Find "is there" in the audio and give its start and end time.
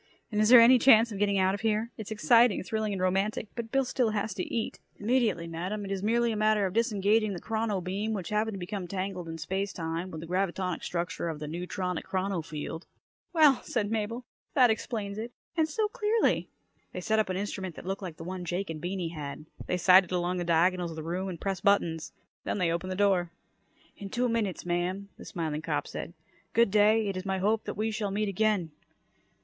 0.41-0.59